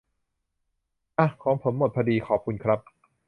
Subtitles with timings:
[1.17, 2.79] อ๊ะ ของผมหมดพอดี ขอบคุณครับ